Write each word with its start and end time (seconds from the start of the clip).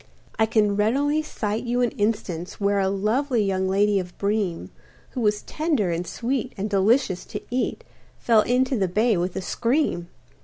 I 0.39 0.47
can 0.47 0.75
readily 0.75 1.21
cite 1.21 1.63
you 1.63 1.81
an 1.83 1.91
instance 1.91 2.59
Where 2.59 2.79
a 2.79 2.89
lovely 2.89 3.43
young 3.43 3.67
lady 3.69 3.99
of 3.99 4.17
Breem, 4.17 4.71
Who 5.11 5.21
was 5.21 5.43
tender 5.43 5.91
and 5.91 6.07
sweet 6.07 6.53
and 6.57 6.67
delicious 6.71 7.23
to 7.25 7.41
eat, 7.51 7.83
Fell 8.17 8.41
into 8.41 8.75
the 8.75 8.87
bay 8.87 9.15
with 9.15 9.35
a 9.35 9.43
scream. 9.43 10.07